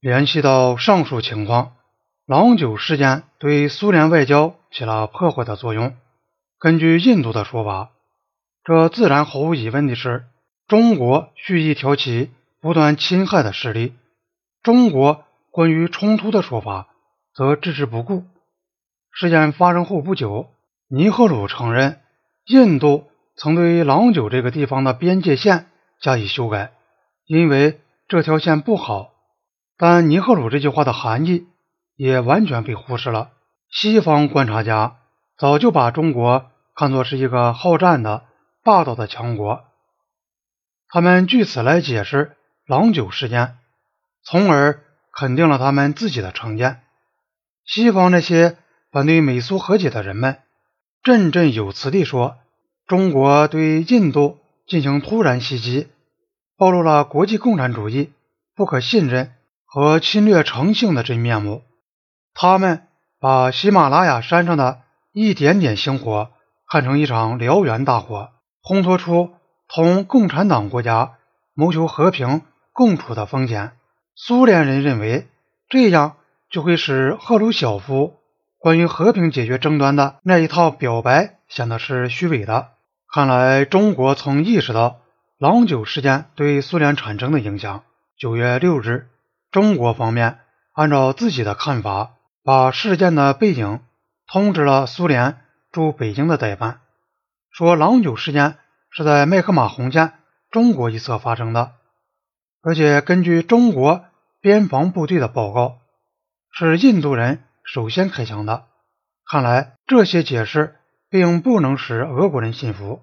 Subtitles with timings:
[0.00, 1.72] 联系到上述情况，
[2.24, 5.96] 郎酒事件对苏联外交起了破坏的作用。
[6.60, 7.90] 根据印度的说法，
[8.62, 10.26] 这自然毫无疑问的是
[10.68, 12.30] 中国蓄意挑起
[12.60, 13.92] 不断侵害的势力。
[14.62, 16.86] 中国关于冲突的说法
[17.34, 18.22] 则置之不顾。
[19.10, 20.48] 事件发生后不久，
[20.88, 21.98] 尼赫鲁承认
[22.46, 25.66] 印度曾对郎酒这个地方的边界线
[26.00, 26.70] 加以修改，
[27.26, 29.10] 因为这条线不好。
[29.78, 31.46] 但尼赫鲁这句话的含义
[31.94, 33.30] 也完全被忽视了。
[33.70, 34.96] 西方观察家
[35.36, 38.24] 早就把中国看作是一个好战的、
[38.64, 39.64] 霸道的强国，
[40.88, 42.36] 他们据此来解释
[42.66, 43.58] 郎酒事件，
[44.24, 46.80] 从而肯定了他们自己的成见。
[47.64, 48.56] 西方那些
[48.90, 50.38] 反对美苏和解的人们，
[51.04, 52.38] 振振有词地说
[52.88, 55.86] ：“中国对印度进行突然袭击，
[56.56, 58.12] 暴露了国际共产主义
[58.56, 59.34] 不可信任。”
[59.70, 61.62] 和侵略成性的真面目，
[62.32, 62.86] 他们
[63.20, 64.80] 把喜马拉雅山上的
[65.12, 66.30] 一点点星火
[66.66, 68.30] 看成一场燎原大火，
[68.62, 69.34] 烘托出
[69.68, 71.16] 同共产党国家
[71.52, 72.40] 谋求和平
[72.72, 73.72] 共处的风险。
[74.14, 75.28] 苏联人认为
[75.68, 76.16] 这样
[76.48, 78.14] 就会使赫鲁晓夫
[78.58, 82.70] 关于和平解决争端的那一套表白显得是虚伪的。
[83.12, 85.00] 看来中国曾意识到
[85.36, 87.82] 郎酒事件对苏联产生的影响。
[88.16, 89.08] 九月六日。
[89.50, 90.40] 中国方面
[90.74, 92.12] 按照自己的看法，
[92.44, 93.80] 把事件的背景
[94.26, 95.40] 通知了苏联
[95.72, 96.80] 驻北京的代办，
[97.50, 98.58] 说郎酒事件
[98.90, 100.12] 是在麦克马洪线
[100.50, 101.72] 中国一侧发生的，
[102.62, 104.04] 而且根据中国
[104.40, 105.78] 边防部队的报告，
[106.52, 108.64] 是印度人首先开枪的。
[109.30, 110.76] 看来这些解释
[111.10, 113.02] 并不能使俄国人信服。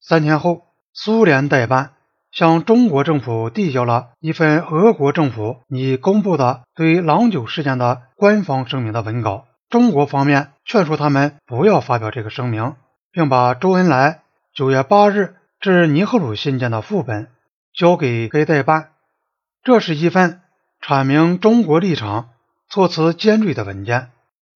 [0.00, 1.95] 三天后，苏联代办。
[2.36, 9.46] 向中国政府递交了一份俄国政府拟公布的对郎酒事件的官方声明的文稿。
[9.70, 12.74] 中国方面劝说他们不要发表这个声明，
[13.10, 14.20] 并把周恩来
[14.54, 17.28] 九月八日至尼赫鲁信件的副本
[17.72, 18.90] 交给该代办。
[19.62, 20.42] 这是一份
[20.86, 22.28] 阐明中国立场、
[22.68, 24.10] 措辞尖锐的文件，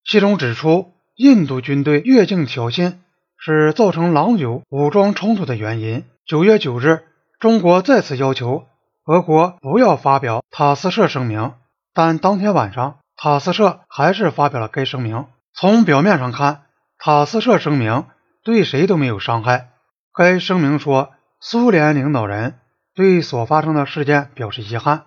[0.04, 2.96] 其中指出印度军队越境挑衅
[3.38, 6.04] 是造成郎酒武装冲突的原因。
[6.26, 7.04] 九月九日。
[7.40, 8.66] 中国再次要求
[9.06, 11.54] 俄国不要发表塔斯社声明，
[11.94, 15.24] 但当天晚上，塔斯社还是发表了该声明。
[15.54, 16.64] 从表面上看，
[16.98, 18.04] 塔斯社声明
[18.44, 19.70] 对谁都没有伤害。
[20.12, 22.58] 该声明说，苏联领导人
[22.94, 25.04] 对所发生的事件表示遗憾，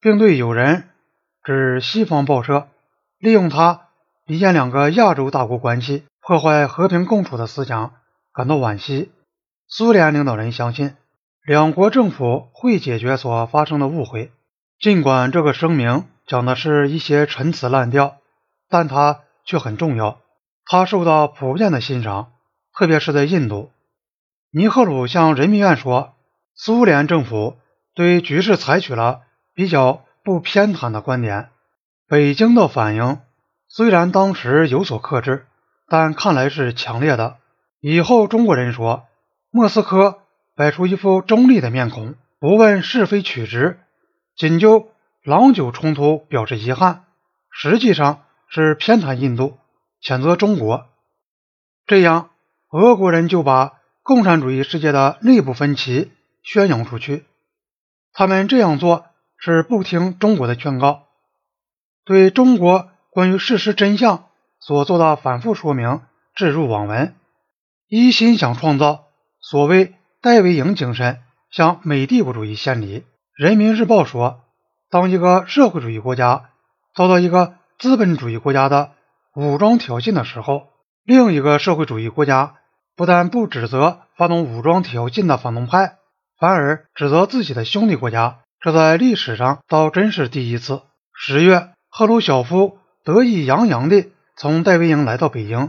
[0.00, 0.90] 并对有人
[1.42, 2.68] 指西方报社
[3.18, 3.88] 利用它
[4.26, 7.94] 离间两个亚洲大国关系、破坏和平共处的思想
[8.32, 9.10] 感到惋惜。
[9.66, 10.94] 苏联领导人相信。
[11.46, 14.32] 两国政府会解决所发生的误会，
[14.80, 18.16] 尽管这个声明讲的是一些陈词滥调，
[18.70, 20.22] 但它却很重要。
[20.64, 22.32] 它受到普遍的欣赏，
[22.74, 23.70] 特别是在印度。
[24.52, 26.14] 尼赫鲁向人民院说，
[26.54, 27.58] 苏联政府
[27.94, 29.20] 对局势采取了
[29.52, 31.50] 比较不偏袒的观点。
[32.08, 33.20] 北京的反应
[33.68, 35.44] 虽然当时有所克制，
[35.88, 37.36] 但看来是强烈的。
[37.80, 39.04] 以后中国人说，
[39.50, 40.20] 莫斯科。
[40.56, 43.80] 摆出一副中立的面孔，不问是非曲直，
[44.36, 44.88] 仅就
[45.24, 47.04] 郎酒冲突表示遗憾，
[47.50, 49.58] 实际上是偏袒印度，
[50.00, 50.86] 谴责中国。
[51.86, 52.30] 这样，
[52.70, 57.24] 俄国人就把共产主义世界的内部分歧宣扬出去。
[58.12, 61.08] 他们这样做是不听中国的劝告，
[62.04, 64.26] 对中国关于事实真相
[64.60, 66.02] 所做的反复说明
[66.36, 67.16] 置入网文，
[67.88, 69.06] 一心想创造
[69.40, 69.94] 所谓。
[70.24, 71.18] 戴维营精神
[71.50, 73.04] 向美帝国主义献礼。
[73.36, 74.40] 人民日报说，
[74.88, 76.48] 当一个社会主义国家
[76.94, 78.92] 遭到一个资本主义国家的
[79.34, 80.68] 武装挑衅的时候，
[81.04, 82.54] 另一个社会主义国家
[82.96, 85.98] 不但不指责发动武装挑衅的反动派，
[86.40, 88.38] 反而指责自己的兄弟国家。
[88.62, 90.80] 这在历史上倒真是第一次。
[91.12, 95.68] 十月，赫鲁晓夫得意洋洋地从戴维营来到北京，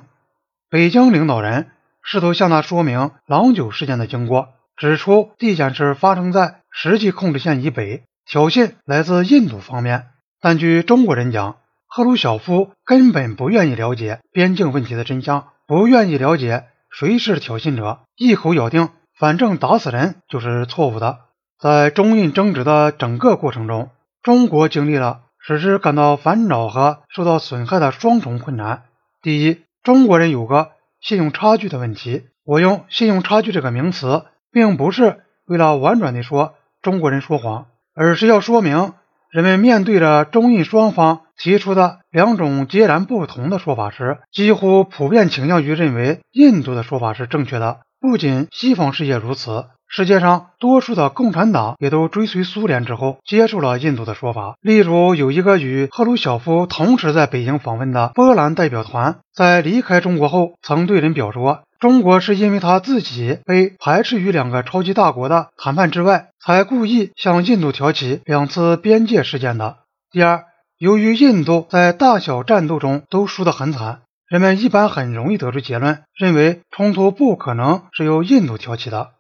[0.70, 1.72] 北京领导人。
[2.08, 10.08] 试图向他说明郎酒事件的经过，指出地检是发生在实际控制线以北，挑衅来自印度方面。
[10.42, 11.58] 但据中国人讲，
[11.88, 21.20] 赫鲁晓夫根本不愿意了解边境问题的真相，不愿意了解谁是挑衅者，一口咬定反正打死人就是错误的。
[21.60, 23.92] 在中印争执的整个过程中，
[24.22, 28.84] 中国经历了使之感到烦恼和受到损害的双重困难。
[29.22, 30.72] 第一，中国人有个。
[31.02, 34.24] 信用差距的问题，我用信用差距这个名词，
[34.56, 38.94] 并不是为了婉转地说中国人说谎，而是要说明
[39.30, 47.80] 人们面对着中印双方提出的两种截然不同的说法时，几乎普遍倾向于认为印度的说法是正确的。
[48.00, 49.66] 不仅西方世界如此。
[49.88, 54.56] 世界上多数的共产党也都追随苏联之后接受了印度的说法。
[54.60, 69.78] 例如，有一个与赫鲁晓夫同时在北京访问的波兰代表团，在离开中国后，曾对人表说：“中国是因为他自己被排斥于两个超级大国的谈判之外，才故意向印度挑起两次边界事件的。”
[70.12, 70.46] 第二，
[70.78, 79.12] 由于印度在大小战斗中都输得很惨，人们一般很容易得出结论，认为冲突不可能是由印度挑起的。